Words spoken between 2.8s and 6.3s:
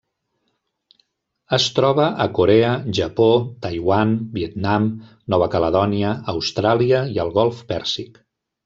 Japó, Taiwan, Vietnam, Nova Caledònia,